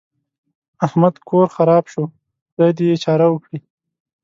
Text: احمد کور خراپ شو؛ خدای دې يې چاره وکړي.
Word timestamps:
احمد 0.85 1.15
کور 1.29 1.47
خراپ 1.55 1.85
شو؛ 1.93 2.03
خدای 2.51 2.71
دې 2.77 2.85
يې 2.89 2.95
چاره 3.03 3.25
وکړي. 3.29 3.59